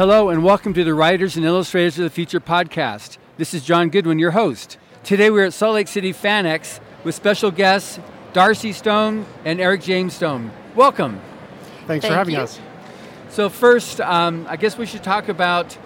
Hello, 0.00 0.30
and 0.30 0.42
welcome 0.42 0.72
to 0.72 0.82
the 0.82 0.94
Writers 0.94 1.36
and 1.36 1.44
Illustrators 1.44 1.98
of 1.98 2.04
the 2.04 2.08
Future 2.08 2.40
podcast. 2.40 3.18
This 3.36 3.52
is 3.52 3.62
John 3.62 3.90
Goodwin, 3.90 4.18
your 4.18 4.30
host. 4.30 4.78
Today 5.04 5.28
we're 5.28 5.44
at 5.44 5.52
Salt 5.52 5.74
Lake 5.74 5.88
City 5.88 6.14
FanX 6.14 6.80
with 7.04 7.14
special 7.14 7.50
guests 7.50 8.00
Darci 8.32 8.72
Stone 8.72 9.26
and 9.44 9.60
Eric 9.60 9.82
James 9.82 10.14
Stone. 10.14 10.52
Welcome. 10.74 11.20
Thanks 11.86 11.86
Thank 11.86 12.04
for 12.04 12.14
having 12.14 12.36
you. 12.36 12.40
us. 12.40 12.58
So, 13.28 13.50
first, 13.50 14.00
um, 14.00 14.46
I 14.48 14.56
guess 14.56 14.78
we 14.78 14.86
should 14.86 15.02
talk 15.02 15.28
about 15.28 15.76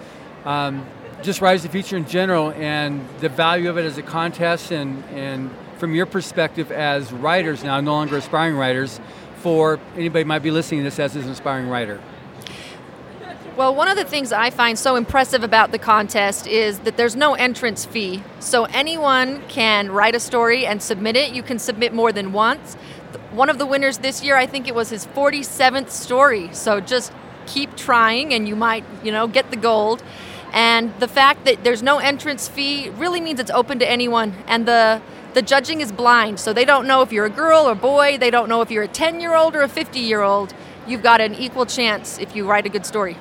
um, 0.45 0.85
just 1.21 1.41
Writers 1.41 1.65
of 1.65 1.71
the 1.73 1.73
Future 1.73 1.97
in 1.97 2.07
general 2.07 2.53
and 2.53 3.05
the 3.19 3.27
value 3.27 3.69
of 3.69 3.77
it 3.77 3.83
as 3.83 3.97
a 3.97 4.01
contest, 4.01 4.71
and, 4.71 5.03
and 5.09 5.51
from 5.77 5.93
your 5.93 6.05
perspective 6.05 6.71
as 6.71 7.11
writers 7.11 7.65
now, 7.65 7.81
no 7.81 7.91
longer 7.91 8.15
aspiring 8.15 8.55
writers, 8.55 8.97
for 9.39 9.77
anybody 9.97 10.23
who 10.23 10.29
might 10.29 10.39
be 10.39 10.51
listening 10.51 10.79
to 10.79 10.83
this 10.85 10.99
as 10.99 11.17
an 11.17 11.29
aspiring 11.29 11.67
writer. 11.67 12.01
Well, 13.57 13.73
one 13.73 13.87
of 13.87 13.95
the 13.95 14.03
things 14.03 14.33
I 14.33 14.49
find 14.49 14.77
so 14.77 14.97
impressive 14.97 15.41
about 15.41 15.71
the 15.71 15.79
contest 15.79 16.45
is 16.45 16.79
that 16.79 16.97
there's 16.97 17.15
no 17.15 17.35
entrance 17.35 17.85
fee. 17.85 18.21
So 18.41 18.65
anyone 18.65 19.43
can 19.47 19.91
write 19.91 20.13
a 20.13 20.19
story 20.19 20.65
and 20.65 20.83
submit 20.83 21.15
it. 21.15 21.33
You 21.33 21.41
can 21.41 21.57
submit 21.57 21.93
more 21.93 22.11
than 22.11 22.33
once. 22.33 22.73
One 23.31 23.49
of 23.49 23.57
the 23.57 23.65
winners 23.65 23.99
this 23.99 24.21
year, 24.21 24.35
I 24.35 24.45
think 24.45 24.67
it 24.67 24.75
was 24.75 24.89
his 24.89 25.05
47th 25.07 25.89
story. 25.89 26.49
So 26.51 26.81
just 26.81 27.13
keep 27.47 27.77
trying 27.77 28.33
and 28.33 28.45
you 28.45 28.57
might, 28.57 28.83
you 29.05 29.11
know, 29.13 29.25
get 29.25 29.49
the 29.51 29.55
gold. 29.55 30.03
And 30.51 30.93
the 30.99 31.07
fact 31.07 31.45
that 31.45 31.63
there's 31.63 31.81
no 31.81 31.99
entrance 31.99 32.49
fee 32.49 32.89
really 32.89 33.21
means 33.21 33.39
it's 33.39 33.51
open 33.51 33.79
to 33.79 33.89
anyone. 33.89 34.33
And 34.47 34.67
the 34.67 35.01
the 35.33 35.41
judging 35.41 35.79
is 35.79 35.91
blind, 35.91 36.39
so 36.39 36.53
they 36.53 36.63
don't 36.63 36.87
know 36.87 37.01
if 37.01 37.11
you're 37.11 37.25
a 37.25 37.29
girl 37.29 37.69
or 37.69 37.75
boy. 37.75 38.17
They 38.17 38.31
don't 38.31 38.47
know 38.47 38.61
if 38.61 38.71
you're 38.71 38.83
a 38.83 38.87
10 38.87 39.21
year 39.21 39.33
old 39.33 39.55
or 39.55 39.61
a 39.61 39.69
50 39.69 39.99
year 39.99 40.21
old. 40.21 40.53
You've 40.87 41.03
got 41.03 41.21
an 41.21 41.35
equal 41.35 41.65
chance 41.65 42.19
if 42.19 42.35
you 42.35 42.45
write 42.45 42.65
a 42.65 42.69
good 42.69 42.85
story. 42.85 43.15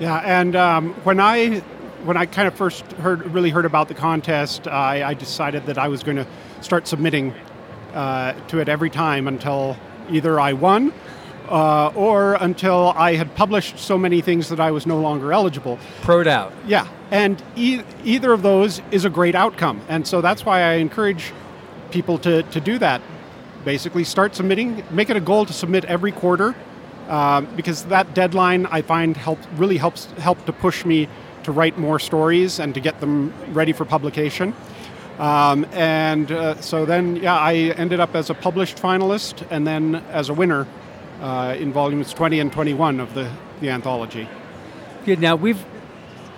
Yeah, 0.00 0.16
and 0.16 0.56
um, 0.56 0.94
when 1.04 1.20
I 1.20 1.58
when 2.04 2.16
I 2.16 2.24
kind 2.24 2.48
of 2.48 2.54
first 2.54 2.90
heard 2.92 3.26
really 3.32 3.50
heard 3.50 3.66
about 3.66 3.88
the 3.88 3.94
contest, 3.94 4.66
I, 4.66 5.10
I 5.10 5.12
decided 5.12 5.66
that 5.66 5.76
I 5.76 5.88
was 5.88 6.02
going 6.02 6.16
to 6.16 6.26
start 6.62 6.88
submitting 6.88 7.34
uh, 7.92 8.32
to 8.48 8.60
it 8.60 8.70
every 8.70 8.88
time 8.88 9.28
until 9.28 9.76
either 10.10 10.40
I 10.40 10.54
won 10.54 10.94
uh, 11.50 11.88
or 11.88 12.34
until 12.40 12.94
I 12.96 13.16
had 13.16 13.34
published 13.34 13.78
so 13.78 13.98
many 13.98 14.22
things 14.22 14.48
that 14.48 14.58
I 14.58 14.70
was 14.70 14.86
no 14.86 14.98
longer 14.98 15.34
eligible. 15.34 15.78
Proed 16.00 16.26
out. 16.26 16.54
Yeah, 16.66 16.88
and 17.10 17.42
e- 17.54 17.82
either 18.02 18.32
of 18.32 18.40
those 18.40 18.80
is 18.90 19.04
a 19.04 19.10
great 19.10 19.34
outcome, 19.34 19.82
and 19.90 20.06
so 20.06 20.22
that's 20.22 20.46
why 20.46 20.62
I 20.62 20.72
encourage 20.74 21.32
people 21.90 22.16
to, 22.20 22.42
to 22.44 22.60
do 22.60 22.78
that. 22.78 23.02
Basically, 23.66 24.04
start 24.04 24.34
submitting, 24.34 24.82
make 24.90 25.10
it 25.10 25.16
a 25.18 25.20
goal 25.20 25.44
to 25.44 25.52
submit 25.52 25.84
every 25.84 26.12
quarter, 26.12 26.54
um, 27.10 27.46
because 27.56 27.84
that 27.86 28.14
deadline 28.14 28.66
I 28.66 28.82
find 28.82 29.16
help 29.16 29.38
really 29.56 29.76
helps 29.76 30.06
help 30.12 30.46
to 30.46 30.52
push 30.52 30.84
me 30.84 31.08
to 31.42 31.52
write 31.52 31.76
more 31.76 31.98
stories 31.98 32.58
and 32.58 32.72
to 32.74 32.80
get 32.80 33.00
them 33.00 33.34
ready 33.52 33.72
for 33.72 33.84
publication. 33.84 34.54
Um, 35.18 35.66
and 35.72 36.32
uh, 36.32 36.60
so 36.62 36.86
then, 36.86 37.16
yeah, 37.16 37.36
I 37.36 37.54
ended 37.54 38.00
up 38.00 38.14
as 38.14 38.30
a 38.30 38.34
published 38.34 38.78
finalist 38.78 39.46
and 39.50 39.66
then 39.66 39.96
as 40.10 40.30
a 40.30 40.34
winner 40.34 40.66
uh, 41.20 41.54
in 41.58 41.72
volumes 41.72 42.14
20 42.14 42.40
and 42.40 42.50
21 42.50 43.00
of 43.00 43.12
the, 43.12 43.30
the 43.60 43.68
anthology. 43.68 44.28
Good. 45.04 45.20
Now 45.20 45.36
we've 45.36 45.62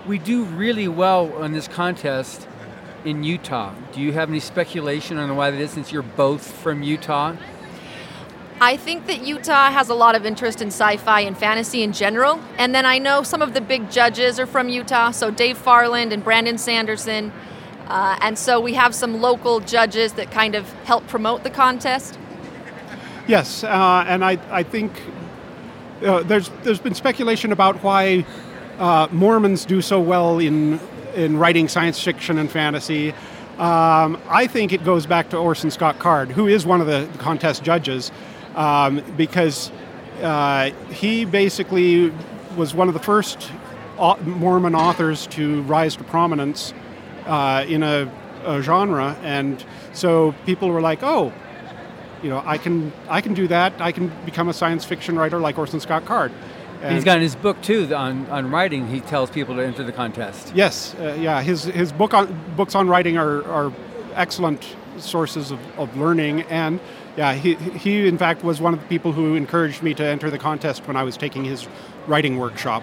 we 0.06 0.19
do 0.19 0.45
really 0.45 0.89
well 0.89 1.33
on 1.34 1.53
this 1.53 1.69
contest 1.69 2.48
in 3.05 3.23
Utah. 3.23 3.73
Do 3.93 4.00
you 4.00 4.12
have 4.12 4.28
any 4.28 4.41
speculation 4.41 5.17
on 5.17 5.37
why 5.37 5.50
that 5.50 5.61
is, 5.61 5.70
since 5.70 5.93
you're 5.93 6.03
both 6.03 6.50
from 6.50 6.83
Utah? 6.83 7.37
I 8.62 8.77
think 8.77 9.06
that 9.08 9.27
Utah 9.27 9.72
has 9.72 9.88
a 9.88 9.94
lot 9.94 10.14
of 10.14 10.24
interest 10.24 10.62
in 10.62 10.68
sci 10.68 10.96
fi 10.98 11.22
and 11.22 11.36
fantasy 11.36 11.82
in 11.82 11.92
general. 11.92 12.38
And 12.58 12.72
then 12.72 12.86
I 12.86 12.98
know 12.98 13.24
some 13.24 13.42
of 13.42 13.54
the 13.54 13.60
big 13.60 13.91
judges 13.91 14.38
are 14.38 14.46
from 14.46 14.69
Utah, 14.69 15.10
so 15.10 15.32
Dave 15.32 15.59
Farland 15.59 16.12
and 16.12 16.22
Brandon 16.22 16.56
Sanderson. 16.59 17.32
Uh, 17.88 18.16
and 18.20 18.38
so 18.38 18.60
we 18.60 18.75
have 18.75 18.94
some 18.94 19.20
local 19.20 19.59
judges 19.59 20.12
that 20.12 20.31
kind 20.31 20.54
of 20.54 20.72
help 20.84 21.04
promote 21.09 21.42
the 21.42 21.50
contest. 21.50 22.16
Yes, 23.26 23.64
uh, 23.64 24.04
and 24.06 24.25
I, 24.25 24.38
I 24.48 24.62
think 24.62 24.92
uh, 26.04 26.22
there's 26.22 26.48
there's 26.62 26.78
been 26.78 26.94
speculation 26.94 27.50
about 27.50 27.82
why 27.82 28.25
uh, 28.78 29.08
Mormons 29.10 29.64
do 29.64 29.82
so 29.82 29.98
well 29.98 30.38
in 30.38 30.78
in 31.16 31.37
writing 31.37 31.66
science 31.66 32.00
fiction 32.00 32.38
and 32.38 32.48
fantasy. 32.48 33.12
Um, 33.58 34.20
I 34.28 34.47
think 34.47 34.72
it 34.72 34.84
goes 34.84 35.04
back 35.04 35.31
to 35.31 35.37
Orson 35.37 35.72
Scott 35.72 35.98
Card, 35.98 36.31
who 36.31 36.47
is 36.47 36.64
one 36.64 36.81
of 36.81 36.87
the 36.87 37.08
contest 37.19 37.64
judges, 37.64 38.12
um, 38.54 39.02
because 39.16 39.70
uh, 40.22 40.70
he 40.90 41.24
basically 41.24 42.12
was 42.56 42.74
one 42.74 42.88
of 42.88 42.94
the 42.94 43.00
first 43.00 43.50
Mormon 44.24 44.74
authors 44.74 45.26
to 45.28 45.62
rise 45.62 45.96
to 45.96 46.04
prominence 46.04 46.74
uh, 47.26 47.64
in 47.68 47.82
a, 47.82 48.10
a 48.44 48.62
genre, 48.62 49.16
and 49.22 49.64
so 49.92 50.34
people 50.44 50.68
were 50.70 50.80
like, 50.80 51.02
"Oh, 51.02 51.32
you 52.22 52.30
know, 52.30 52.42
I 52.44 52.58
can 52.58 52.92
I 53.08 53.20
can 53.20 53.34
do 53.34 53.46
that. 53.48 53.80
I 53.80 53.92
can 53.92 54.12
become 54.24 54.48
a 54.48 54.52
science 54.52 54.84
fiction 54.84 55.16
writer 55.16 55.38
like 55.38 55.58
Orson 55.58 55.80
Scott 55.80 56.04
Card." 56.04 56.32
And 56.82 56.96
he's 56.96 57.04
got 57.04 57.16
in 57.19 57.22
his 57.22 57.36
book 57.36 57.62
too 57.62 57.94
on, 57.94 58.26
on 58.26 58.50
writing. 58.50 58.88
He 58.88 59.00
tells 59.00 59.30
people 59.30 59.54
to 59.54 59.64
enter 59.64 59.84
the 59.84 59.92
contest. 59.92 60.52
yes, 60.54 60.96
uh, 60.96 61.16
yeah. 61.20 61.40
His 61.40 61.64
his 61.64 61.92
book 61.92 62.12
on 62.12 62.36
books 62.56 62.74
on 62.74 62.88
writing 62.88 63.16
are, 63.16 63.44
are 63.44 63.72
excellent 64.14 64.74
sources 64.98 65.50
of, 65.50 65.60
of 65.78 65.97
learning, 65.97 66.42
and 66.42 66.80
yeah, 67.16 67.34
he 67.34 67.54
he 67.54 68.06
in 68.06 68.19
fact 68.19 68.42
was 68.42 68.60
one 68.60 68.75
of 68.75 68.80
the 68.80 68.86
people 68.86 69.12
who 69.12 69.34
encouraged 69.34 69.82
me 69.82 69.94
to 69.94 70.04
enter 70.04 70.30
the 70.30 70.38
contest 70.38 70.86
when 70.86 70.97
I 70.97 71.03
was 71.03 71.16
taking 71.16 71.44
his 71.44 71.69
writing 72.06 72.38
workshop. 72.38 72.82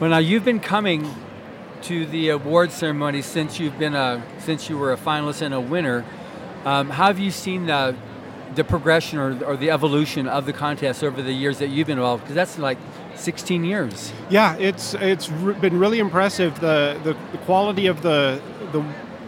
Well, 0.00 0.10
now 0.10 0.18
you've 0.18 0.44
been 0.44 0.60
coming 0.60 1.08
to 1.82 2.06
the 2.06 2.30
award 2.30 2.72
ceremony 2.72 3.22
since 3.22 3.60
you've 3.60 3.78
been 3.78 3.94
a 3.94 4.22
since 4.38 4.68
you 4.68 4.78
were 4.78 4.92
a 4.92 4.96
finalist 4.96 5.42
and 5.42 5.54
a 5.54 5.60
winner. 5.60 6.04
Um, 6.64 6.90
how 6.90 7.06
have 7.06 7.18
you 7.18 7.30
seen 7.30 7.66
the 7.66 7.94
the 8.54 8.64
progression 8.64 9.18
or, 9.18 9.44
or 9.44 9.56
the 9.56 9.70
evolution 9.70 10.28
of 10.28 10.46
the 10.46 10.52
contest 10.52 11.02
over 11.02 11.20
the 11.22 11.32
years 11.32 11.58
that 11.58 11.68
you've 11.68 11.86
been 11.86 11.98
involved? 11.98 12.24
Because 12.24 12.34
that's 12.34 12.58
like 12.58 12.78
16 13.16 13.64
years. 13.64 14.12
Yeah, 14.30 14.56
it's 14.56 14.94
it's 14.94 15.28
been 15.28 15.78
really 15.78 15.98
impressive. 15.98 16.58
The, 16.60 16.98
the 17.04 17.16
the 17.32 17.38
quality 17.44 17.86
of 17.86 18.02
the 18.02 18.40
the 18.72 18.84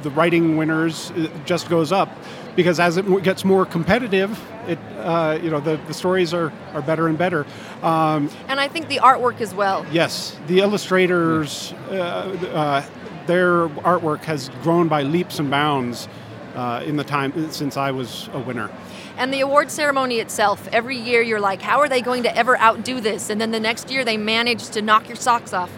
the 0.07 0.11
writing 0.11 0.57
winners 0.57 1.11
uh, 1.11 1.29
just 1.45 1.69
goes 1.69 1.91
up 1.91 2.09
because 2.55 2.79
as 2.79 2.97
it 2.97 3.23
gets 3.25 3.45
more 3.45 3.67
competitive, 3.67 4.31
it 4.69 4.79
uh, 4.99 5.37
you 5.43 5.51
know 5.51 5.59
the, 5.61 5.81
the 5.89 5.95
stories 5.95 6.33
are, 6.33 6.53
are 6.75 6.83
better 6.83 7.09
and 7.09 7.19
better. 7.19 7.45
Um, 7.83 8.31
And 8.47 8.61
I 8.61 8.69
think 8.69 8.89
the 8.89 9.01
artwork 9.01 9.41
as 9.41 9.53
well. 9.53 9.85
yes, 9.91 10.39
the 10.47 10.61
illustrators, 10.61 11.73
uh, 11.91 11.93
uh, 11.95 12.87
their 13.27 13.69
artwork 13.83 14.23
has 14.25 14.49
grown 14.63 14.87
by 14.87 15.03
leaps 15.03 15.41
and 15.41 15.51
bounds 15.51 16.09
uh, 16.55 16.85
in 16.87 16.97
the 16.97 17.05
time 17.05 17.51
since 17.51 17.77
I 17.77 17.91
was 17.91 18.31
a 18.33 18.39
winner. 18.39 18.71
And 19.19 19.33
the 19.35 19.41
award 19.41 19.71
ceremony 19.71 20.21
itself, 20.21 20.69
every 20.73 20.99
year 20.99 21.21
you're 21.23 21.41
like, 21.41 21.63
how 21.63 21.81
are 21.81 21.89
they 21.89 22.01
going 22.01 22.23
to 22.23 22.37
ever 22.37 22.57
outdo 22.61 23.01
this? 23.01 23.31
And 23.31 23.41
then 23.41 23.51
the 23.51 23.61
next 23.61 23.91
year 23.91 24.05
they 24.05 24.17
manage 24.17 24.69
to 24.71 24.83
knock 24.83 25.09
your 25.09 25.17
socks 25.17 25.53
off. 25.53 25.71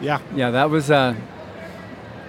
Yeah, 0.00 0.20
Yeah, 0.34 0.50
that 0.50 0.68
was 0.68 0.90
uh, 0.90 1.14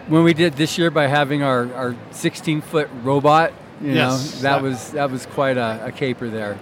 when 0.08 0.24
we 0.24 0.34
did 0.34 0.54
this 0.54 0.78
year 0.78 0.90
by 0.90 1.08
having 1.08 1.44
our, 1.44 1.74
our 1.74 1.96
16 2.12 2.62
foot 2.62 2.90
robot. 3.04 3.54
You 3.82 3.92
Yes, 3.94 4.36
know, 4.36 4.42
that 4.42 4.62
was 4.64 4.92
that 4.94 5.12
was 5.12 5.26
quite 5.28 5.58
a, 5.58 5.86
a 5.86 5.92
caper 5.92 6.30
there. 6.30 6.58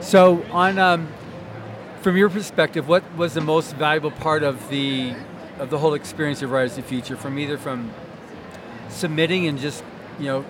So, 0.00 0.42
on 0.50 0.78
um, 0.78 1.08
from 2.00 2.16
your 2.16 2.30
perspective, 2.30 2.88
what 2.88 3.04
was 3.16 3.34
the 3.34 3.42
most 3.42 3.76
valuable 3.76 4.10
part 4.10 4.42
of 4.42 4.70
the 4.70 5.14
of 5.58 5.68
the 5.68 5.78
whole 5.78 5.92
experience 5.92 6.40
of 6.40 6.50
Writers 6.50 6.78
of 6.78 6.84
the 6.84 6.88
Future? 6.88 7.14
From 7.16 7.38
either 7.38 7.58
from 7.58 7.92
submitting 8.88 9.46
and 9.46 9.58
just 9.58 9.84
you 10.18 10.26
know 10.26 10.44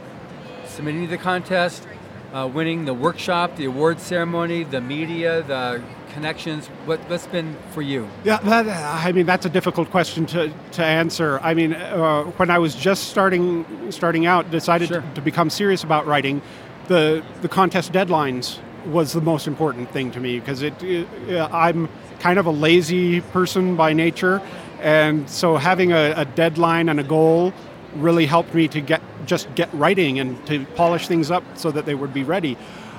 submitting 0.67 1.03
to 1.03 1.11
the 1.11 1.19
contest, 1.19 1.89
uh, 2.33 2.49
winning 2.53 2.85
the 2.85 2.95
workshop, 2.95 3.57
the 3.57 3.65
award 3.65 3.99
ceremony, 3.99 4.63
the 4.63 4.81
media, 4.81 5.43
the 5.43 5.83
connections. 6.13 6.69
What, 6.87 7.01
what's 7.09 7.27
been 7.27 7.57
for 7.73 7.83
you? 7.83 8.09
Yeah, 8.25 8.39
that, 8.39 8.67
I 9.07 9.13
mean 9.13 9.27
that's 9.27 9.47
a 9.47 9.51
difficult 9.51 9.91
question 9.91 10.27
to, 10.27 10.53
to 10.73 10.85
answer. 10.85 11.41
I 11.43 11.55
mean, 11.55 11.75
uh, 11.75 12.25
when 12.39 12.51
I 12.51 12.59
was 12.59 12.75
just 12.75 13.09
starting 13.09 13.65
starting 13.91 14.27
out, 14.27 14.51
decided 14.51 14.89
Sure. 14.89 15.01
to, 15.01 15.15
to 15.15 15.21
become 15.21 15.51
serious 15.51 15.83
about 15.85 16.07
writing, 16.07 16.43
the 16.89 17.23
the 17.41 17.49
contest 17.49 17.93
deadlines 17.93 18.59
was 18.87 19.13
the 19.13 19.21
most 19.21 19.47
important 19.47 19.91
thing 19.93 20.11
to 20.11 20.21
me 20.21 20.41
because 20.41 20.63
it, 20.63 20.83
it 20.83 21.07
uh, 21.37 21.49
I'm 21.53 21.89
kind 22.19 22.39
of 22.39 22.47
a 22.47 22.51
lazy 22.51 23.21
person 23.21 23.77
by 23.77 23.93
nature, 23.93 24.41
and 24.81 25.29
so 25.31 25.57
having 25.57 25.93
a, 25.93 26.13
a 26.17 26.25
deadline 26.25 26.89
and 26.89 26.99
a 27.01 27.05
goal 27.05 27.53
really 27.97 28.27
helped 28.27 28.55
me 28.55 28.69
to 28.69 28.81
get 28.81 29.01
just 29.27 29.55
get 29.55 29.73
writing 29.75 30.19
and 30.19 30.45
to 30.47 30.65
polish 30.75 31.07
things 31.07 31.31
up 31.31 31.45
so 31.55 31.71
that 31.71 31.85
they 31.87 31.95
would 31.95 32.13
be 32.13 32.25
ready. 32.25 32.57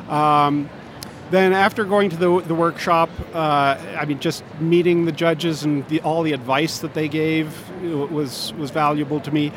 Um, 0.10 0.70
then 1.32 1.54
after 1.54 1.84
going 1.86 2.10
to 2.10 2.18
the, 2.18 2.42
the 2.42 2.56
workshop, 2.56 3.10
uh, 3.34 3.78
I 3.98 4.06
mean, 4.06 4.20
just 4.20 4.44
meeting 4.60 5.06
the 5.06 5.12
judges 5.12 5.64
and 5.64 5.88
the, 5.88 6.02
all 6.02 6.24
the 6.24 6.34
advice 6.34 6.80
that 6.80 6.94
they 6.94 7.08
gave 7.08 7.54
was 8.12 8.54
was 8.54 8.72
valuable 8.72 9.20
to 9.22 9.32
me. 9.32 9.52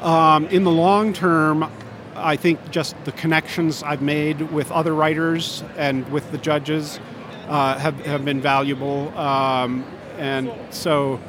Um, 0.00 0.46
in 0.46 0.64
the 0.64 0.70
long 0.70 1.12
term, 1.12 1.70
I 2.14 2.36
think 2.36 2.70
just 2.70 2.96
the 3.04 3.12
connections 3.12 3.82
I've 3.82 4.02
made 4.02 4.40
with 4.52 4.70
other 4.70 4.94
writers 4.94 5.62
and 5.76 6.08
with 6.10 6.30
the 6.30 6.38
judges 6.38 7.00
uh, 7.48 7.78
have, 7.78 7.98
have 8.06 8.24
been 8.24 8.40
valuable. 8.40 9.16
Um, 9.16 9.84
and 10.18 10.52
so 10.70 11.20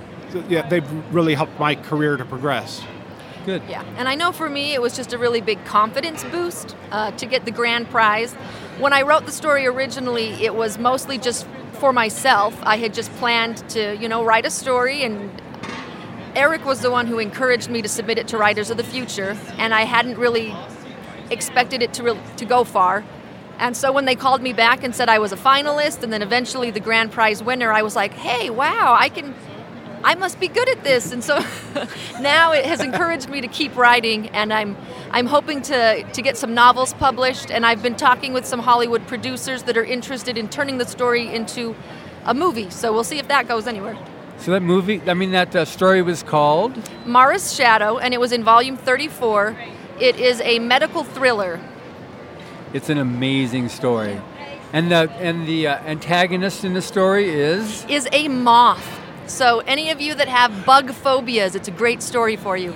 yeah, 0.48 0.68
they've 0.68 1.14
really 1.14 1.34
helped 1.34 1.60
my 1.60 1.76
career 1.76 2.18
to 2.18 2.26
progress. 2.26 2.82
Good. 3.46 3.64
Yeah, 3.70 3.84
and 3.98 4.08
I 4.08 4.16
know 4.16 4.32
for 4.32 4.50
me 4.50 4.74
it 4.74 4.82
was 4.82 4.96
just 4.96 5.14
a 5.14 5.18
really 5.18 5.42
big 5.42 5.64
confidence 5.66 6.24
boost 6.26 6.76
uh, 6.92 7.12
to 7.12 7.26
get 7.26 7.46
the 7.46 7.52
grand 7.52 7.90
prize. 7.90 8.34
When 8.80 8.94
I 8.94 9.02
wrote 9.02 9.26
the 9.26 9.32
story 9.32 9.66
originally, 9.66 10.32
it 10.44 10.56
was 10.56 10.78
mostly 10.78 11.18
just 11.18 11.48
for 11.74 11.94
myself. 11.94 12.58
I 12.64 12.78
had 12.78 12.94
just 12.94 13.12
planned 13.14 13.58
to, 13.70 13.96
you 13.98 14.10
know, 14.10 14.24
write 14.24 14.46
a 14.46 14.52
story, 14.52 15.04
and 15.04 15.42
Eric 16.36 16.66
was 16.66 16.82
the 16.82 16.92
one 16.92 17.08
who 17.08 17.20
encouraged 17.20 17.70
me 17.70 17.82
to 17.82 17.90
submit 17.90 18.18
it 18.18 18.28
to 18.30 18.38
Writers 18.38 18.70
of 18.70 18.78
the 18.78 18.84
Future, 18.84 19.38
and 19.58 19.74
I 19.74 19.82
hadn't 19.82 20.18
really 20.18 20.56
expected 21.32 21.82
it 21.82 21.94
to 21.94 22.04
re- 22.04 22.22
to 22.38 22.46
go 22.46 22.64
far. 22.64 23.04
And 23.58 23.76
so 23.76 23.92
when 23.92 24.06
they 24.06 24.16
called 24.16 24.42
me 24.42 24.54
back 24.54 24.84
and 24.84 24.96
said 24.96 25.10
I 25.10 25.20
was 25.20 25.34
a 25.34 25.38
finalist 25.38 26.02
and 26.02 26.14
then 26.14 26.22
eventually 26.22 26.72
the 26.72 26.80
grand 26.80 27.12
prize 27.12 27.44
winner, 27.44 27.72
I 27.72 27.82
was 27.82 27.96
like, 27.96 28.14
"Hey, 28.14 28.50
wow, 28.50 28.96
I 28.98 29.10
can 29.10 29.34
I 30.10 30.16
must 30.16 30.40
be 30.40 30.48
good 30.48 30.68
at 30.68 30.84
this. 30.84 31.12
And 31.12 31.24
so 31.24 31.38
now 32.20 32.52
it 32.52 32.66
has 32.66 32.82
encouraged 32.82 33.30
me 33.30 33.42
to 33.42 33.48
keep 33.48 33.76
writing, 33.76 34.30
and 34.30 34.52
I'm 34.52 34.76
I'm 35.12 35.28
hoping 35.28 35.62
to 35.64 36.02
to 36.02 36.22
get 36.24 36.36
some 36.36 36.56
novels 36.56 36.96
published. 36.96 37.52
And 37.52 37.64
I've 37.64 37.84
been 37.84 37.96
talking 37.96 38.34
with 38.34 38.44
some 38.44 38.60
Hollywood 38.60 39.06
producers 39.06 39.62
that 39.64 39.78
are 39.78 39.86
interested 39.86 40.36
in 40.36 40.50
turning 40.50 40.80
the 40.80 40.88
story 40.88 41.32
into 41.32 41.76
a 42.26 42.34
movie. 42.34 42.72
So 42.72 42.92
we'll 42.92 43.04
see 43.04 43.20
if 43.20 43.28
that 43.28 43.48
goes 43.48 43.68
anywhere. 43.68 44.00
So 44.40 44.50
that 44.50 44.64
movie, 44.64 45.00
I 45.06 45.14
mean, 45.14 45.32
that 45.34 45.56
uh, 45.56 45.64
story 45.64 46.02
was 46.02 46.24
called 46.24 46.76
Mara's 47.06 47.54
Shadow, 47.54 48.00
and 48.00 48.12
it 48.12 48.20
was 48.20 48.32
in 48.32 48.44
volume 48.44 48.78
34. 48.78 49.56
It 50.00 50.16
is 50.16 50.42
a 50.42 50.58
medical 50.58 51.04
thriller. 51.04 51.60
It's 52.74 52.90
an 52.90 52.98
amazing 52.98 53.70
story, 53.70 54.20
and 54.74 54.90
the 54.90 55.12
and 55.20 55.48
the 55.48 55.68
uh, 55.68 55.78
antagonist 55.86 56.66
in 56.66 56.74
the 56.74 56.82
story 56.82 57.30
is 57.30 57.86
Is 57.86 58.08
a 58.12 58.28
moth. 58.28 58.99
So 59.30 59.60
any 59.60 59.92
of 59.92 60.02
you 60.02 60.16
that 60.16 60.28
have 60.28 60.66
bug 60.66 60.92
phobias, 60.92 61.54
it's 61.54 61.68
a 61.68 61.72
great 61.72 62.02
story 62.02 62.36
for 62.36 62.58
you. 62.58 62.76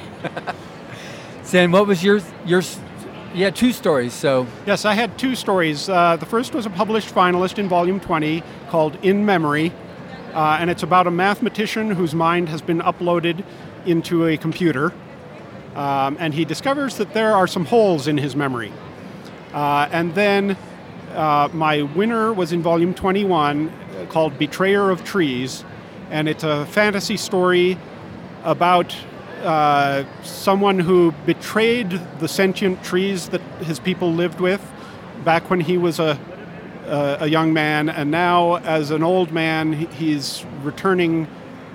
Sam. 1.43 1.71
What 1.71 1.87
was 1.87 2.03
your 2.03 2.21
your? 2.45 2.61
You 3.33 3.45
had 3.45 3.55
two 3.55 3.71
stories, 3.71 4.13
so 4.13 4.45
Yes, 4.67 4.85
I 4.85 4.93
had 4.93 5.17
two 5.17 5.35
stories. 5.35 5.89
Uh, 5.89 6.15
the 6.17 6.25
first 6.27 6.53
was 6.53 6.67
a 6.67 6.69
published 6.69 7.13
finalist 7.13 7.57
in 7.57 7.67
Volume 7.67 7.99
20 7.99 8.43
called 8.69 8.95
In 9.01 9.25
Memory, 9.25 9.71
uh, 10.33 10.57
and 10.59 10.69
it's 10.69 10.83
about 10.83 11.07
a 11.07 11.11
mathematician 11.11 11.89
whose 11.89 12.13
mind 12.13 12.49
has 12.49 12.61
been 12.61 12.79
uploaded 12.81 13.43
into 13.87 14.27
a 14.27 14.37
computer, 14.37 14.93
um, 15.73 16.15
and 16.19 16.35
he 16.35 16.45
discovers 16.45 16.97
that 16.97 17.15
there 17.15 17.33
are 17.33 17.47
some 17.47 17.65
holes 17.65 18.07
in 18.07 18.17
his 18.19 18.35
memory. 18.35 18.71
Uh, 19.51 19.89
and 19.91 20.13
then 20.13 20.55
uh, 21.13 21.49
my 21.51 21.81
winner 21.81 22.31
was 22.31 22.53
in 22.53 22.61
Volume 22.61 22.93
21 22.93 23.69
uh, 23.69 24.05
called 24.09 24.37
Betrayer 24.37 24.91
of 24.91 25.03
Trees, 25.03 25.65
and 26.09 26.27
it's 26.27 26.43
a 26.43 26.65
fantasy 26.67 27.17
story 27.17 27.77
about 28.43 28.95
uh, 29.43 30.05
someone 30.23 30.79
who 30.79 31.11
betrayed 31.25 31.89
the 32.19 32.27
sentient 32.27 32.83
trees 32.83 33.29
that 33.29 33.41
his 33.63 33.79
people 33.79 34.13
lived 34.13 34.39
with 34.39 34.61
back 35.23 35.49
when 35.49 35.59
he 35.59 35.77
was 35.77 35.99
a, 35.99 36.17
a, 37.19 37.27
young 37.27 37.53
man, 37.53 37.89
and 37.89 38.11
now 38.11 38.55
as 38.55 38.91
an 38.91 39.03
old 39.03 39.31
man, 39.31 39.73
he's 39.73 40.45
returning 40.61 41.27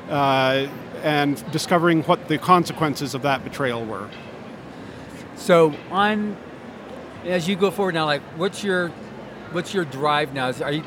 uh, 0.09 0.67
and 1.03 1.51
discovering 1.53 2.03
what 2.05 2.29
the 2.29 2.39
consequences 2.39 3.15
of 3.15 3.23
that 3.23 3.45
betrayal 3.45 3.85
were. 3.85 4.09
so 5.37 5.75
on. 5.91 6.37
As 7.25 7.49
you 7.49 7.57
go 7.57 7.71
forward 7.71 7.95
now, 7.95 8.07
like 8.07 8.23
what's 8.37 8.63
your 8.63 8.89
what's 9.53 9.75
your 9.75 9.85
drive 9.85 10.33
now? 10.33 10.49
Is, 10.49 10.63
are 10.63 10.73
you 10.73 10.85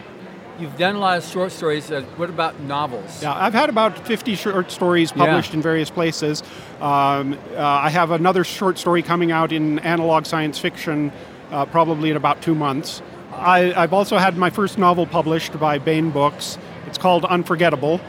you've 0.59 0.77
done 0.77 0.95
a 0.95 0.99
lot 0.99 1.17
of 1.17 1.23
short 1.25 1.51
stories? 1.51 1.91
Uh, 1.91 2.01
what 2.17 2.29
about 2.29 2.59
novels? 2.61 3.21
Yeah, 3.21 3.33
I've 3.33 3.53
had 3.53 3.69
about 3.69 4.05
50 4.07 4.35
short 4.35 4.71
stories 4.71 5.11
published 5.11 5.51
Yeah. 5.51 5.57
in 5.57 5.61
various 5.61 5.89
places. 5.89 6.43
Um, 6.79 7.37
uh, 7.55 7.61
I 7.63 7.89
have 7.89 8.11
another 8.11 8.43
short 8.43 8.77
story 8.77 9.01
coming 9.01 9.31
out 9.31 9.51
in 9.51 9.79
analog 9.79 10.25
science 10.25 10.59
fiction 10.59 11.11
uh, 11.51 11.65
probably 11.65 12.09
in 12.11 12.17
about 12.17 12.41
two 12.41 12.55
months. 12.55 13.01
I, 13.33 13.73
I've 13.73 13.93
also 13.93 14.17
had 14.17 14.37
my 14.37 14.49
first 14.49 14.77
novel 14.77 15.05
published 15.05 15.59
by 15.59 15.77
Baen 15.79 16.09
Books. 16.11 16.57
It's 16.87 16.97
called 16.97 17.25
Unforgettable, 17.25 17.99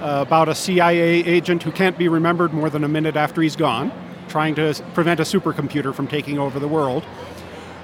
uh, 0.00 0.24
about 0.26 0.48
a 0.48 0.54
CIA 0.54 1.24
agent 1.24 1.62
who 1.62 1.70
can't 1.72 1.96
be 1.98 2.08
remembered 2.08 2.52
more 2.52 2.70
than 2.70 2.84
a 2.84 2.88
minute 2.88 3.16
after 3.16 3.40
he's 3.42 3.56
gone, 3.56 3.90
trying 4.28 4.54
to 4.56 4.74
prevent 4.94 5.20
a 5.20 5.24
supercomputer 5.24 5.94
from 5.94 6.06
taking 6.06 6.38
over 6.38 6.58
the 6.58 6.68
world. 6.68 7.04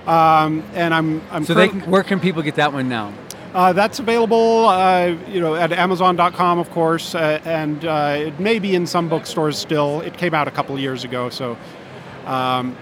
Um, 0.07 0.63
and 0.75 0.93
I'm, 0.93 1.23
I'm 1.31 1.45
So 1.45 1.55
they 1.55 1.69
can, 1.69 1.81
where 1.91 2.03
can 2.03 2.21
people 2.21 2.43
get 2.43 2.57
that 2.57 2.73
one 2.73 2.89
now? 2.89 3.13
Uh, 3.55 3.73
that's 3.73 3.99
available, 3.99 4.67
uh, 4.67 5.07
you 5.29 5.41
know, 5.41 5.55
at 5.55 5.73
Amazon.com, 5.73 6.59
of 6.59 6.71
course, 6.71 7.15
uh, 7.15 7.41
and 7.45 7.85
uh, 7.85 8.17
it 8.19 8.41
may 8.41 8.59
be 8.59 8.75
in 8.75 8.87
some 8.87 9.09
bookstores 9.09 9.57
still. 9.59 10.01
It 10.01 10.17
came 10.17 10.35
out 10.35 10.49
a 10.49 10.51
couple 10.51 10.79
years 10.79 11.05
ago, 11.05 11.29
so. 11.29 11.57
Um, 12.25 12.77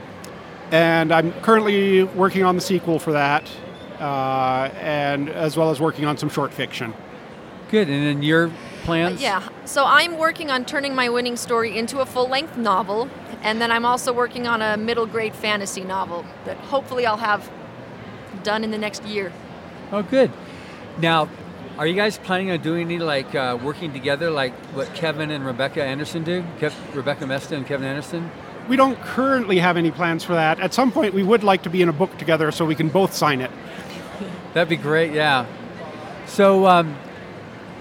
and 0.70 1.12
I'm 1.12 1.32
currently 1.42 2.04
working 2.04 2.44
on 2.44 2.54
the 2.54 2.60
sequel 2.60 2.98
for 2.98 3.12
that, 3.12 3.50
uh, 3.98 4.70
and 4.80 5.28
as 5.28 5.56
well 5.56 5.70
as 5.70 5.80
working 5.80 6.04
on 6.04 6.16
some 6.16 6.28
short 6.28 6.52
fiction. 6.52 6.94
Good. 7.70 7.88
And 7.88 8.06
then 8.06 8.22
your 8.22 8.50
plans? 8.84 9.20
Yeah, 9.20 9.48
so 9.64 9.84
I'm 9.84 10.18
working 10.18 10.50
on 10.50 10.64
turning 10.64 10.94
my 10.94 11.08
winning 11.08 11.36
story 11.36 11.76
into 11.76 12.00
a 12.00 12.06
full 12.06 12.28
length 12.28 12.56
novel, 12.56 13.08
and 13.42 13.60
then 13.60 13.70
I'm 13.70 13.84
also 13.84 14.12
working 14.12 14.46
on 14.46 14.62
a 14.62 14.76
middle 14.76 15.06
grade 15.06 15.34
fantasy 15.34 15.82
novel 15.82 16.24
that 16.44 16.56
hopefully 16.56 17.06
I'll 17.06 17.16
have 17.16 17.50
done 18.42 18.64
in 18.64 18.70
the 18.70 18.78
next 18.78 19.04
year. 19.04 19.32
Oh, 19.92 20.02
good. 20.02 20.30
Now, 21.00 21.28
are 21.78 21.86
you 21.86 21.94
guys 21.94 22.18
planning 22.18 22.50
on 22.50 22.60
doing 22.60 22.82
any 22.82 22.98
like 22.98 23.34
uh, 23.34 23.58
working 23.62 23.92
together, 23.92 24.30
like 24.30 24.52
what 24.74 24.92
Kevin 24.94 25.30
and 25.30 25.46
Rebecca 25.46 25.82
Anderson 25.82 26.24
do? 26.24 26.44
Kev- 26.58 26.94
Rebecca 26.94 27.24
Moesta 27.24 27.56
and 27.56 27.66
Kevin 27.66 27.86
Anderson. 27.86 28.30
We 28.68 28.76
don't 28.76 29.00
currently 29.00 29.58
have 29.58 29.76
any 29.76 29.90
plans 29.90 30.22
for 30.22 30.34
that. 30.34 30.60
At 30.60 30.74
some 30.74 30.92
point, 30.92 31.14
we 31.14 31.22
would 31.22 31.42
like 31.42 31.62
to 31.62 31.70
be 31.70 31.82
in 31.82 31.88
a 31.88 31.92
book 31.92 32.16
together 32.18 32.52
so 32.52 32.64
we 32.64 32.74
can 32.74 32.88
both 32.88 33.14
sign 33.14 33.40
it. 33.40 33.50
That'd 34.52 34.68
be 34.68 34.76
great. 34.76 35.12
Yeah. 35.12 35.46
So 36.26 36.66
um, 36.66 36.96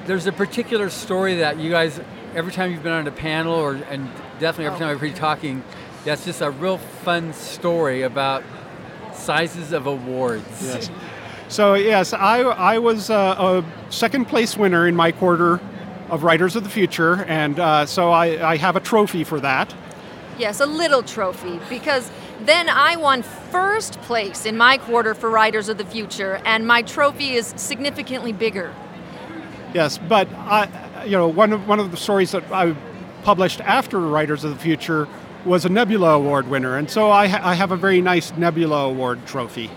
there's 0.06 0.25
a 0.25 0.31
particular 0.31 0.89
story 0.89 1.36
that 1.36 1.60
you 1.60 1.69
guys, 1.69 2.00
every 2.33 2.51
time 2.51 2.71
you've 2.71 2.83
been 2.83 2.94
on 2.94 3.06
a 3.06 3.12
panel, 3.12 3.54
or 3.54 3.74
and 3.74 4.10
definitely 4.39 4.68
every 4.68 4.80
time 4.80 4.89
I've 4.89 5.00
heard 5.00 5.10
you 5.10 5.16
talking, 5.16 5.63
that's 6.06 6.25
just 6.25 6.42
a 6.42 6.50
real 6.50 6.77
fun 6.77 7.33
story 7.33 8.04
about 8.04 8.44
sizes 9.13 9.74
of 9.74 9.88
awards. 9.88 10.89
So 11.50 11.74
yes, 11.74 12.14
I, 12.14 12.42
I 12.42 12.78
was 12.78 13.09
uh, 13.09 13.64
a 13.68 13.92
second 13.92 14.26
place 14.26 14.56
winner 14.56 14.88
in 14.88 14.95
my 14.95 15.12
quarter 15.12 15.59
of 16.09 16.24
Writers 16.24 16.56
of 16.56 16.64
the 16.64 16.69
Future, 16.69 17.24
and 17.26 17.59
uh, 17.59 17.88
so 17.88 18.12
I, 18.12 18.52
I 18.52 18.57
have 18.57 18.76
a 18.76 18.80
trophy 18.80 19.24
for 19.24 19.40
that. 19.40 19.74
Yes, 20.38 20.59
a 20.59 20.68
little 20.68 21.02
trophy, 21.02 21.59
because 21.68 22.12
then 22.42 22.69
I 22.69 22.95
won 22.97 23.24
first 23.24 24.00
place 24.02 24.45
in 24.45 24.57
my 24.57 24.78
quarter 24.78 25.16
for 25.16 25.30
Writers 25.30 25.69
of 25.69 25.80
the 25.80 25.85
Future, 25.85 26.40
and 26.45 26.68
my 26.68 26.83
trophy 26.83 27.33
is 27.33 27.54
significantly 27.57 28.31
bigger. 28.31 28.74
Yes, 29.74 29.97
but 29.97 30.28
I, 30.33 31.04
you 31.06 31.18
know, 31.18 31.28
one 31.28 31.52
of 31.52 31.68
one 31.68 31.80
of 31.80 31.90
the 31.90 31.97
stories 31.97 32.31
that 32.31 32.44
I 32.52 32.76
published 33.24 33.59
after 33.62 34.00
Writers 34.00 34.44
of 34.44 34.52
the 34.52 34.59
Future 34.59 35.07
was 35.45 35.66
a 35.66 35.69
Nebula 35.69 36.14
Award 36.14 36.47
winner, 36.47 36.78
and 36.78 36.90
so 36.90 37.09
I, 37.09 37.28
ha- 37.28 37.42
I 37.44 37.56
have 37.56 37.71
a 37.71 37.78
very 37.78 38.02
nice 38.02 38.31
Nebula 38.38 38.85
Award 38.85 39.26
trophy. 39.26 39.71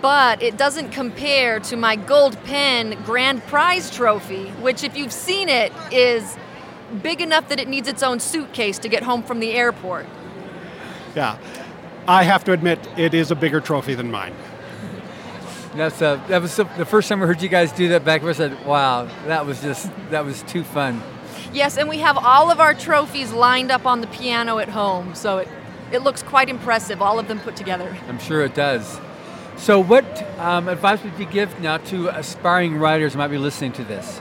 But 0.00 0.42
it 0.42 0.56
doesn't 0.56 0.90
compare 0.90 1.60
to 1.60 1.76
my 1.76 1.96
Gold 1.96 2.42
Pen 2.44 2.96
Grand 3.04 3.42
Prize 3.46 3.90
trophy, 3.90 4.48
which, 4.60 4.82
if 4.82 4.96
you've 4.96 5.12
seen 5.12 5.48
it, 5.48 5.72
is 5.92 6.36
big 7.02 7.20
enough 7.20 7.48
that 7.48 7.60
it 7.60 7.68
needs 7.68 7.88
its 7.88 8.02
own 8.02 8.20
suitcase 8.20 8.78
to 8.78 8.88
get 8.88 9.02
home 9.02 9.22
from 9.22 9.40
the 9.40 9.52
airport. 9.52 10.06
Yeah, 11.14 11.38
I 12.08 12.22
have 12.22 12.44
to 12.44 12.52
admit 12.52 12.78
it 12.96 13.14
is 13.14 13.30
a 13.30 13.34
bigger 13.34 13.60
trophy 13.60 13.94
than 13.94 14.10
mine. 14.10 14.34
That's 15.74 16.00
uh, 16.00 16.16
that 16.28 16.40
was 16.40 16.54
the, 16.56 16.64
the 16.76 16.84
first 16.84 17.08
time 17.08 17.22
I 17.22 17.26
heard 17.26 17.42
you 17.42 17.48
guys 17.48 17.72
do 17.72 17.88
that 17.88 18.04
back. 18.04 18.22
I 18.22 18.32
said, 18.32 18.64
"Wow, 18.64 19.08
that 19.26 19.44
was 19.44 19.60
just 19.60 19.90
that 20.10 20.24
was 20.24 20.42
too 20.44 20.62
fun." 20.62 21.02
Yes, 21.52 21.76
and 21.76 21.88
we 21.88 21.98
have 21.98 22.16
all 22.16 22.50
of 22.50 22.60
our 22.60 22.74
trophies 22.74 23.32
lined 23.32 23.70
up 23.70 23.84
on 23.86 24.00
the 24.00 24.06
piano 24.08 24.58
at 24.58 24.68
home, 24.68 25.14
so 25.14 25.38
it, 25.38 25.48
it 25.92 26.02
looks 26.02 26.22
quite 26.22 26.48
impressive, 26.48 27.00
all 27.02 27.18
of 27.18 27.28
them 27.28 27.38
put 27.40 27.54
together. 27.54 27.96
I'm 28.08 28.18
sure 28.18 28.44
it 28.44 28.54
does. 28.54 28.98
So, 29.56 29.80
what 29.80 30.04
um, 30.38 30.68
advice 30.68 31.02
would 31.04 31.18
you 31.18 31.26
give 31.26 31.58
now 31.60 31.78
to 31.78 32.08
aspiring 32.08 32.76
writers 32.76 33.12
who 33.12 33.18
might 33.18 33.28
be 33.28 33.38
listening 33.38 33.72
to 33.72 33.84
this? 33.84 34.20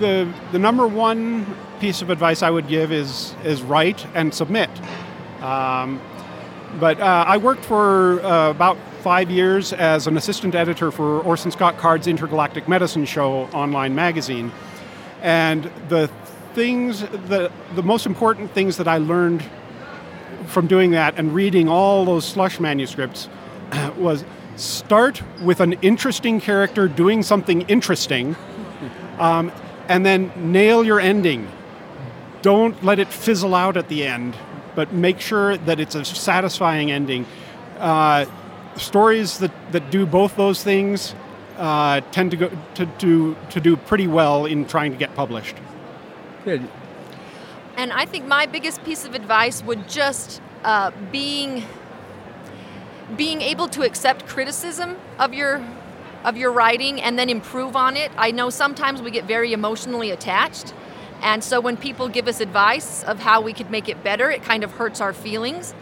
the 0.00 0.32
the 0.50 0.58
number 0.58 0.86
one 0.86 1.54
piece 1.80 2.02
of 2.02 2.10
advice 2.10 2.42
I 2.42 2.50
would 2.50 2.66
give 2.66 2.92
is 2.92 3.34
is 3.44 3.62
write 3.62 4.06
and 4.14 4.34
submit. 4.34 4.70
Um, 5.42 6.00
but 6.78 7.00
uh, 7.00 7.24
I 7.26 7.36
worked 7.36 7.64
for 7.64 8.20
uh, 8.22 8.50
about 8.50 8.78
five 9.02 9.30
years 9.30 9.72
as 9.72 10.06
an 10.06 10.16
assistant 10.16 10.54
editor 10.54 10.90
for 10.90 11.20
Orson 11.20 11.50
Scott 11.50 11.78
Card's 11.78 12.06
Intergalactic 12.06 12.68
Medicine 12.68 13.04
Show 13.04 13.44
online 13.52 13.94
magazine, 13.94 14.50
and 15.22 15.70
the 15.88 16.10
things 16.54 17.00
the 17.00 17.52
the 17.74 17.82
most 17.82 18.06
important 18.06 18.52
things 18.52 18.76
that 18.78 18.88
I 18.88 18.98
learned 18.98 19.44
from 20.50 20.66
doing 20.66 20.90
that 20.90 21.18
and 21.18 21.34
reading 21.34 21.68
all 21.68 22.04
those 22.04 22.24
slush 22.26 22.60
manuscripts 22.60 23.28
was 23.96 24.24
start 24.56 25.22
with 25.40 25.60
an 25.60 25.72
interesting 25.74 26.40
character 26.40 26.88
doing 26.88 27.22
something 27.22 27.62
interesting 27.62 28.36
Um, 29.20 29.52
and 29.86 30.04
then 30.04 30.32
nail 30.36 30.82
your 30.82 30.98
ending. 30.98 31.46
Don't 32.40 32.82
let 32.82 32.98
it 32.98 33.08
fizzle 33.08 33.54
out 33.54 33.76
at 33.76 33.88
the 33.88 34.06
end, 34.06 34.34
but 34.74 34.94
make 34.94 35.20
sure 35.20 35.58
that 35.58 35.78
it's 35.78 35.94
a 35.94 36.04
satisfying 36.06 36.90
ending. 36.90 37.26
Uh, 37.78 38.24
stories 38.76 39.38
that, 39.38 39.52
that 39.72 39.90
do 39.90 40.06
both 40.06 40.36
those 40.36 40.64
things 40.64 41.14
uh, 41.58 42.00
tend 42.12 42.30
to 42.30 42.36
go 42.38 42.50
to, 42.74 42.86
to, 42.86 43.36
to 43.50 43.60
do 43.60 43.76
pretty 43.76 44.06
well 44.06 44.46
in 44.46 44.64
trying 44.64 44.90
to 44.90 44.96
get 44.96 45.14
published. 45.14 45.56
Good. 46.44 46.66
And 47.80 47.94
I 47.94 48.04
think 48.04 48.26
my 48.26 48.44
biggest 48.44 48.84
piece 48.84 49.06
of 49.06 49.14
advice 49.14 49.62
would 49.62 49.88
just 49.88 50.42
uh, 50.64 50.90
being 51.10 51.64
being 53.16 53.40
able 53.40 53.68
to 53.68 53.80
accept 53.84 54.26
criticism 54.26 54.98
of 55.18 55.32
your 55.32 55.64
of 56.22 56.36
your 56.36 56.52
writing 56.52 57.00
and 57.00 57.18
then 57.18 57.30
improve 57.30 57.76
on 57.76 57.96
it. 57.96 58.12
I 58.18 58.32
know 58.32 58.50
sometimes 58.50 59.00
we 59.00 59.10
get 59.10 59.24
very 59.24 59.54
emotionally 59.54 60.10
attached. 60.10 60.74
And 61.22 61.42
so 61.42 61.58
when 61.58 61.78
people 61.78 62.10
give 62.10 62.28
us 62.28 62.40
advice 62.40 63.02
of 63.04 63.18
how 63.18 63.40
we 63.40 63.54
could 63.54 63.70
make 63.70 63.88
it 63.88 64.04
better, 64.04 64.30
it 64.30 64.42
kind 64.42 64.62
of 64.62 64.72
hurts 64.72 65.00
our 65.00 65.14
feelings. 65.14 65.74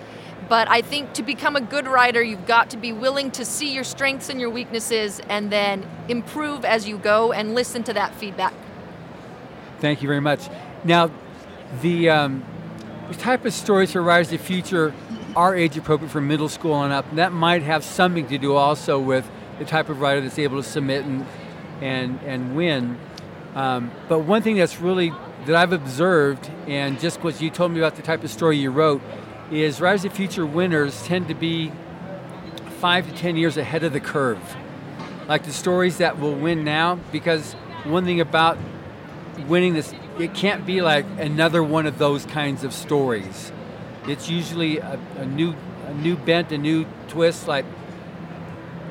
But 0.49 0.69
I 0.71 0.83
think 0.83 1.15
to 1.15 1.25
become 1.25 1.57
a 1.57 1.61
good 1.61 1.89
writer, 1.89 2.23
you've 2.23 2.47
got 2.47 2.71
to 2.71 2.77
be 2.77 2.93
willing 2.93 3.33
to 3.33 3.45
see 3.45 3.75
your 3.75 3.83
strengths 3.83 4.29
and 4.29 4.41
your 4.41 4.51
weaknesses 4.51 5.21
and 5.29 5.51
then 5.51 5.85
improve 6.09 6.65
as 6.65 6.87
you 6.87 6.97
go 6.97 7.33
and 7.33 7.57
listen 7.57 7.83
to 7.83 7.93
that 7.95 8.15
feedback. 8.15 8.55
Thank 9.81 10.01
you 10.01 10.07
very 10.07 10.21
much. 10.21 10.49
Now, 10.85 11.11
the, 11.83 12.11
um, 12.11 12.45
type 13.19 13.45
of 13.45 13.53
stories 13.53 13.93
for 13.93 14.03
Writers 14.03 14.33
of 14.33 14.39
the 14.39 14.45
Future 14.45 14.95
are 15.35 15.55
age 15.55 15.77
appropriate 15.77 16.11
for 16.11 16.21
middle 16.21 16.49
school 16.49 16.83
and 16.83 16.93
up. 16.93 17.09
And 17.11 17.19
that 17.19 17.33
might 17.33 17.63
have 17.63 17.85
something 17.85 18.27
to 18.29 18.39
do 18.39 18.55
also 18.55 18.99
with 18.99 19.29
the 19.59 19.65
type 19.65 19.89
of 19.89 20.01
writer 20.01 20.21
that's 20.21 20.39
able 20.39 20.63
to 20.63 20.69
submit 20.69 21.05
and 21.05 21.27
and 21.81 22.21
and 22.25 22.57
win. 22.57 22.99
Um, 23.55 23.91
but 24.09 24.21
one 24.21 24.43
thing 24.43 24.57
that's 24.57 24.81
really 24.81 25.13
that 25.47 25.55
I've 25.55 25.73
observed, 25.73 26.51
and 26.67 26.99
just 27.01 27.23
what 27.23 27.41
you 27.41 27.51
told 27.51 27.73
me 27.73 27.79
about 27.79 27.97
the 27.97 28.03
type 28.03 28.25
of 28.25 28.31
story 28.31 28.59
you 28.59 28.71
wrote, 28.71 29.01
is 29.51 29.81
Writers 29.81 30.05
of 30.05 30.11
the 30.11 30.17
Future 30.17 30.45
winners 30.45 31.03
tend 31.05 31.29
to 31.29 31.35
be 31.35 31.73
five 32.81 33.09
to 33.09 33.15
ten 33.17 33.37
years 33.37 33.57
ahead 33.57 33.85
of 33.85 33.93
the 33.93 34.01
curve. 34.01 34.57
Like 35.29 35.45
the 35.45 35.53
stories 35.53 35.99
that 35.99 36.19
will 36.19 36.35
win 36.35 36.65
now, 36.65 36.97
because 37.13 37.55
one 37.85 38.05
thing 38.05 38.21
about 38.21 38.59
winning 39.47 39.75
this, 39.75 39.95
it 40.19 40.35
can't 40.35 40.67
be 40.67 40.83
like 40.83 41.07
another 41.19 41.63
one 41.63 41.87
of 41.87 41.99
those 41.99 42.27
kinds 42.27 42.65
of 42.65 42.73
stories. 42.73 43.53
It's 44.07 44.29
usually 44.29 44.79
a, 44.79 44.99
a 45.17 45.27
new, 45.27 45.55
a 45.87 45.95
new 45.95 46.17
bent, 46.17 46.53
a 46.53 46.59
new 46.59 46.87
twist. 47.09 47.47
Like 47.47 47.65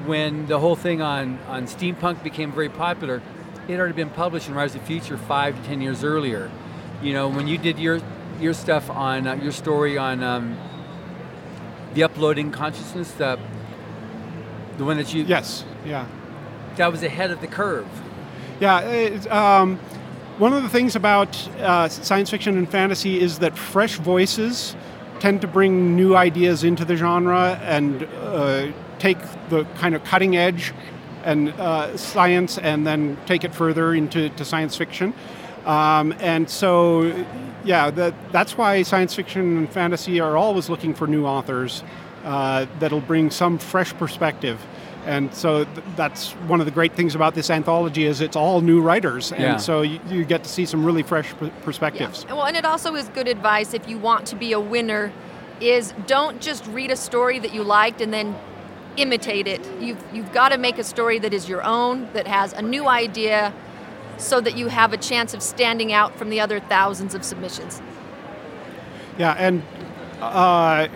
when 0.05 0.47
the 0.47 0.59
whole 0.59 0.75
thing 0.75 1.01
on, 1.01 1.39
on 1.47 1.65
steampunk 1.65 2.23
became 2.23 2.51
very 2.51 2.69
popular, 2.69 3.21
it 3.67 3.71
had 3.71 3.79
already 3.79 3.95
been 3.95 4.09
published 4.09 4.47
in 4.47 4.55
Writers 4.55 4.75
of 4.75 4.81
the 4.81 4.87
Future 4.87 5.17
five 5.17 5.59
to 5.59 5.67
ten 5.67 5.81
years 5.81 6.03
earlier. 6.03 6.49
You 7.01 7.13
know, 7.13 7.27
when 7.27 7.47
you 7.47 7.57
did 7.57 7.77
your 7.77 7.99
your 8.39 8.53
stuff 8.53 8.89
on 8.89 9.27
uh, 9.27 9.33
your 9.35 9.51
story 9.51 9.97
on 9.97 10.23
um, 10.23 10.57
the 11.93 12.03
uploading 12.03 12.51
consciousness, 12.51 13.11
the 13.13 13.39
the 14.77 14.85
one 14.85 14.97
that 14.97 15.13
you 15.13 15.23
yes, 15.23 15.65
yeah, 15.85 16.07
that 16.77 16.91
was 16.91 17.03
ahead 17.03 17.31
of 17.31 17.41
the 17.41 17.47
curve. 17.47 17.87
Yeah, 18.59 18.77
um, 19.29 19.79
one 20.37 20.53
of 20.53 20.61
the 20.61 20.69
things 20.69 20.95
about 20.95 21.35
uh, 21.59 21.89
science 21.89 22.29
fiction 22.29 22.57
and 22.57 22.69
fantasy 22.69 23.19
is 23.19 23.39
that 23.39 23.57
fresh 23.57 23.95
voices 23.95 24.75
tend 25.19 25.41
to 25.41 25.47
bring 25.47 25.95
new 25.95 26.15
ideas 26.15 26.63
into 26.63 26.85
the 26.85 26.95
genre 26.95 27.59
and 27.63 28.03
uh, 28.03 28.71
take 28.99 29.17
the 29.49 29.63
kind 29.77 29.95
of 29.95 30.03
cutting 30.03 30.37
edge 30.37 30.73
and 31.23 31.49
uh, 31.49 31.97
science 31.97 32.59
and 32.59 32.85
then 32.85 33.17
take 33.25 33.43
it 33.43 33.53
further 33.53 33.95
into 33.95 34.29
science 34.45 34.77
fiction. 34.77 35.11
Um, 35.65 36.13
and 36.19 36.47
so, 36.47 37.25
yeah, 37.65 37.89
that, 37.89 38.13
that's 38.31 38.55
why 38.55 38.83
science 38.83 39.15
fiction 39.15 39.57
and 39.57 39.69
fantasy 39.69 40.19
are 40.19 40.37
always 40.37 40.69
looking 40.69 40.93
for 40.93 41.07
new 41.07 41.25
authors 41.25 41.83
uh, 42.23 42.67
that'll 42.79 43.01
bring 43.01 43.31
some 43.31 43.57
fresh 43.57 43.91
perspective. 43.95 44.63
And 45.07 45.33
so 45.33 45.63
th- 45.63 45.77
that's 45.95 46.31
one 46.49 46.59
of 46.59 46.65
the 46.65 46.71
great 46.71 46.93
things 46.93 47.15
about 47.15 47.33
this 47.33 47.49
anthology 47.49 48.05
is 48.05 48.19
it's 48.19 48.35
all 48.35 48.59
new 48.61 48.81
writers, 48.81 49.31
and 49.31 49.41
Yeah. 49.41 49.57
so 49.57 49.81
you, 49.81 49.99
you 50.09 50.25
get 50.25 50.43
to 50.43 50.49
see 50.49 50.65
some 50.65 50.83
really 50.83 51.01
fresh 51.01 51.33
p- 51.39 51.49
perspectives. 51.63 52.25
Well, 52.27 52.43
and 52.43 52.57
it 52.57 52.65
also 52.65 52.93
is 52.95 53.07
good 53.09 53.27
advice 53.29 53.73
if 53.73 53.87
you 53.87 53.97
want 53.97 54.25
to 54.27 54.35
be 54.35 54.51
a 54.51 54.59
winner 54.59 55.11
is 55.61 55.93
don't 56.05 56.41
just 56.41 56.67
read 56.67 56.91
a 56.91 56.95
story 56.97 57.39
that 57.39 57.53
you 57.53 57.63
liked 57.63 58.01
and 58.01 58.13
then 58.13 58.35
imitate 58.97 59.47
it. 59.47 59.61
You've 59.79 60.03
you've 60.13 60.31
got 60.33 60.49
to 60.49 60.57
make 60.57 60.77
a 60.77 60.83
story 60.83 61.19
that 61.19 61.33
is 61.33 61.47
your 61.47 61.63
own, 61.63 62.09
that 62.13 62.27
has 62.27 62.51
a 62.53 62.61
new 62.61 62.87
idea 62.87 63.53
so 64.17 64.41
that 64.41 64.57
you 64.57 64.67
have 64.67 64.91
a 64.93 64.97
chance 64.97 65.33
of 65.33 65.41
standing 65.41 65.93
out 65.93 66.15
from 66.17 66.29
the 66.29 66.39
other 66.41 66.59
thousands 66.59 67.15
of 67.15 67.23
submissions. 67.23 67.81
Yeah, 69.17 69.33
and 69.37 69.63
uh, 70.21 70.87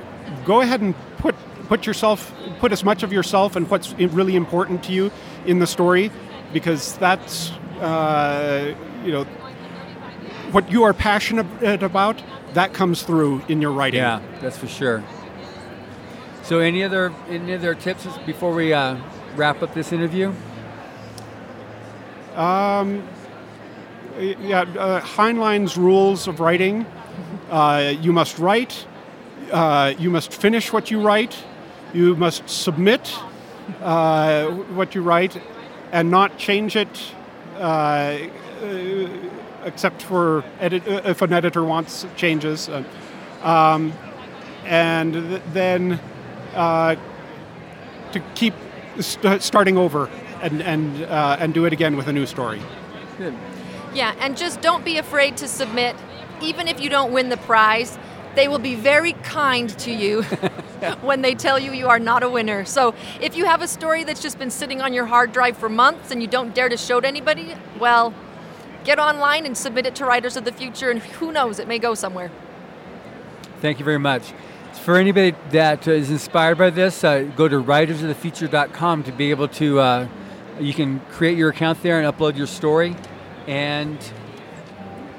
go 0.45 0.61
ahead 0.61 0.81
and 0.81 0.95
put 1.17 1.33
put 1.71 1.85
yourself 1.85 2.33
put 2.59 2.73
as 2.73 2.83
much 2.83 3.01
of 3.01 3.13
yourself 3.13 3.55
and 3.55 3.69
what's 3.69 3.93
really 3.93 4.35
important 4.35 4.83
to 4.83 4.91
you 4.91 5.09
in 5.45 5.59
the 5.59 5.65
story, 5.67 6.11
because 6.51 6.97
that's 6.97 7.51
uh, 7.79 8.75
you 9.05 9.11
know 9.13 9.23
what 10.51 10.69
you 10.69 10.83
are 10.83 10.93
passionate 10.93 11.81
about. 11.81 12.21
That 12.55 12.73
comes 12.73 13.03
through 13.03 13.41
in 13.47 13.61
your 13.61 13.71
writing. 13.71 14.01
Yeah, 14.01 14.19
that's 14.41 14.57
for 14.57 14.67
sure. 14.67 15.01
So, 16.43 16.59
any 16.59 16.83
other 16.83 17.13
any 17.29 17.53
other 17.53 17.73
tips 17.73 18.05
before 18.25 18.53
we 18.53 18.73
uh, 18.73 18.97
wrap 19.37 19.63
up 19.63 19.73
this 19.73 19.93
interview? 19.93 20.33
Um, 22.35 23.07
yeah, 24.19 24.63
uh, 24.77 24.99
Heinlein's 24.99 25.77
rules 25.77 26.27
of 26.27 26.41
writing. 26.41 26.85
Uh, 27.49 27.93
you 28.01 28.11
must 28.11 28.39
write. 28.39 28.85
Uh, 29.53 29.93
you 29.97 30.09
must 30.09 30.33
finish 30.33 30.73
what 30.73 30.91
you 30.91 30.99
write. 30.99 31.41
You 31.93 32.15
must 32.15 32.49
submit 32.49 33.13
uh, 33.81 34.49
what 34.75 34.95
you 34.95 35.01
write, 35.01 35.41
and 35.91 36.09
not 36.09 36.37
change 36.37 36.75
it, 36.75 37.13
uh, 37.57 37.61
uh, 37.61 39.07
except 39.65 40.01
for 40.01 40.43
edit- 40.59 40.87
uh, 40.87 41.01
if 41.05 41.21
an 41.21 41.33
editor 41.33 41.63
wants 41.63 42.05
changes. 42.15 42.69
Uh, 42.69 42.83
um, 43.43 43.93
and 44.65 45.13
th- 45.13 45.41
then 45.53 45.99
to 46.53 48.19
keep 48.35 48.53
st- 48.99 49.41
starting 49.41 49.77
over 49.77 50.09
and 50.41 50.61
and 50.61 51.01
and 51.03 51.53
do 51.53 51.65
it 51.65 51.73
again 51.73 51.97
with 51.97 52.07
a 52.07 52.13
new 52.13 52.25
story. 52.25 52.61
Good. 53.17 53.35
Yeah, 53.93 54.15
and 54.19 54.37
just 54.37 54.61
don't 54.61 54.85
be 54.85 54.97
afraid 54.97 55.37
to 55.37 55.47
submit 55.47 55.95
even 56.41 56.67
if 56.67 56.79
you 56.81 56.89
don't 56.89 57.11
win 57.11 57.29
the 57.29 57.37
prize. 57.37 57.97
They 58.35 58.47
will 58.47 58.59
be 58.59 58.75
very 58.75 59.13
kind 59.13 59.69
to 59.79 59.91
you 59.91 60.23
when 61.01 61.21
they 61.21 61.35
tell 61.35 61.59
you 61.59 61.71
you 61.71 61.87
are 61.87 61.99
not 61.99 62.23
a 62.23 62.29
winner. 62.29 62.65
So, 62.65 62.93
if 63.19 63.35
you 63.35 63.45
have 63.45 63.61
a 63.61 63.67
story 63.67 64.03
that's 64.03 64.21
just 64.21 64.39
been 64.39 64.49
sitting 64.49 64.81
on 64.81 64.93
your 64.93 65.05
hard 65.05 65.31
drive 65.31 65.57
for 65.57 65.69
months 65.69 66.11
and 66.11 66.21
you 66.21 66.27
don't 66.27 66.53
dare 66.53 66.69
to 66.69 66.77
show 66.77 66.97
it 66.97 67.01
to 67.01 67.07
anybody, 67.07 67.55
well, 67.79 68.13
get 68.83 68.99
online 68.99 69.45
and 69.45 69.57
submit 69.57 69.85
it 69.85 69.95
to 69.95 70.05
Writers 70.05 70.37
of 70.37 70.45
the 70.45 70.51
Future, 70.51 70.89
and 70.89 71.01
who 71.01 71.31
knows, 71.31 71.59
it 71.59 71.67
may 71.67 71.79
go 71.79 71.93
somewhere. 71.93 72.31
Thank 73.59 73.79
you 73.79 73.85
very 73.85 73.99
much. 73.99 74.33
For 74.83 74.97
anybody 74.97 75.35
that 75.51 75.87
uh, 75.87 75.91
inspired 75.91 76.57
by 76.57 76.71
this, 76.71 77.03
uh, 77.03 77.23
go 77.35 77.47
to 77.47 77.61
writersofthefuture.com 77.61 79.03
to 79.03 79.11
be 79.11 79.29
able 79.29 79.47
to, 79.49 79.79
uh, 79.79 80.07
you 80.59 80.73
can 80.73 80.99
create 81.11 81.37
your 81.37 81.49
account 81.49 81.83
there 81.83 82.01
and 82.01 82.11
upload 82.11 82.35
your 82.35 82.47
story. 82.47 82.95
And 83.45 83.99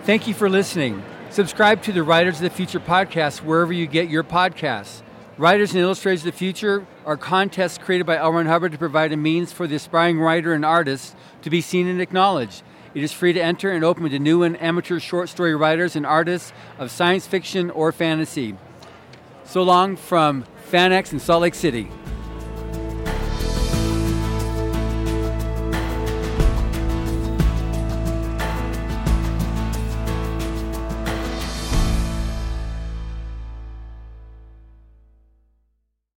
thank 0.04 0.26
you 0.26 0.34
for 0.34 0.48
listening. 0.48 1.02
Subscribe 1.32 1.82
to 1.84 1.92
the 1.92 2.02
Writers 2.02 2.36
of 2.36 2.42
the 2.42 2.50
Future 2.50 2.78
podcast 2.78 3.38
wherever 3.38 3.72
you 3.72 3.86
get 3.86 4.10
your 4.10 4.22
podcasts. 4.22 5.00
Writers 5.38 5.70
and 5.70 5.80
Illustrators 5.80 6.20
of 6.20 6.26
the 6.26 6.32
Future 6.32 6.86
are 7.06 7.16
contests 7.16 7.78
created 7.78 8.04
by 8.04 8.18
L. 8.18 8.34
Ron 8.34 8.44
Hubbard 8.44 8.72
to 8.72 8.78
provide 8.78 9.14
a 9.14 9.16
means 9.16 9.50
for 9.50 9.66
the 9.66 9.76
aspiring 9.76 10.20
writer 10.20 10.52
and 10.52 10.62
artist 10.62 11.16
to 11.40 11.48
be 11.48 11.62
seen 11.62 11.86
and 11.86 12.02
acknowledged. 12.02 12.62
It 12.94 13.02
is 13.02 13.14
free 13.14 13.32
to 13.32 13.42
enter 13.42 13.72
and 13.72 13.82
open 13.82 14.10
to 14.10 14.18
new 14.18 14.42
and 14.42 14.60
amateur 14.60 15.00
short 15.00 15.30
story 15.30 15.54
writers 15.54 15.96
and 15.96 16.04
artists 16.04 16.52
of 16.78 16.90
science 16.90 17.26
fiction 17.26 17.70
or 17.70 17.92
fantasy. 17.92 18.54
So 19.46 19.62
long 19.62 19.96
from 19.96 20.44
FanX 20.70 21.14
in 21.14 21.18
Salt 21.18 21.40
Lake 21.40 21.54
City. 21.54 21.88